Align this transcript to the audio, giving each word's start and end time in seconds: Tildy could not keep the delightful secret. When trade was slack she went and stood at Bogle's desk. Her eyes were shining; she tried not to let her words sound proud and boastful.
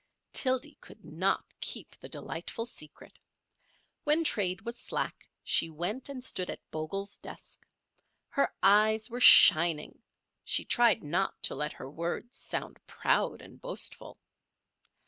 Tildy 0.33 0.79
could 0.81 1.05
not 1.05 1.53
keep 1.59 1.95
the 1.95 2.09
delightful 2.09 2.65
secret. 2.65 3.19
When 4.03 4.23
trade 4.23 4.61
was 4.61 4.75
slack 4.75 5.29
she 5.43 5.69
went 5.69 6.09
and 6.09 6.23
stood 6.23 6.49
at 6.49 6.71
Bogle's 6.71 7.19
desk. 7.19 7.67
Her 8.29 8.51
eyes 8.63 9.11
were 9.11 9.21
shining; 9.21 10.01
she 10.43 10.65
tried 10.65 11.03
not 11.03 11.43
to 11.43 11.53
let 11.53 11.73
her 11.73 11.87
words 11.87 12.35
sound 12.35 12.79
proud 12.87 13.43
and 13.43 13.61
boastful. 13.61 14.17